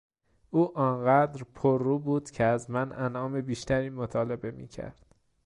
او 0.49 0.77
آن 0.77 1.05
قدر 1.05 1.43
پررو 1.55 1.99
بود 1.99 2.31
که 2.31 2.43
از 2.43 2.69
من 2.69 2.91
انعام 2.91 3.41
بیشتری 3.41 3.89
مطالبه 3.89 4.51
میکرد! 4.51 5.15